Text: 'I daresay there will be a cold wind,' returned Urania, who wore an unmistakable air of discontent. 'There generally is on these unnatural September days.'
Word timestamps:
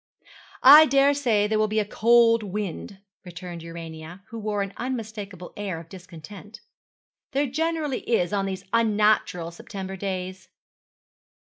'I 0.63 0.87
daresay 0.87 1.45
there 1.45 1.59
will 1.59 1.67
be 1.67 1.79
a 1.79 1.85
cold 1.85 2.41
wind,' 2.41 2.97
returned 3.23 3.61
Urania, 3.61 4.23
who 4.29 4.39
wore 4.39 4.63
an 4.63 4.73
unmistakable 4.77 5.53
air 5.55 5.79
of 5.79 5.89
discontent. 5.89 6.59
'There 7.33 7.45
generally 7.45 7.99
is 8.09 8.33
on 8.33 8.47
these 8.47 8.65
unnatural 8.73 9.51
September 9.51 9.95
days.' 9.95 10.49